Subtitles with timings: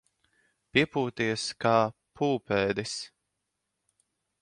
[0.77, 1.75] Piepūties kā
[2.21, 2.99] pūpēdis.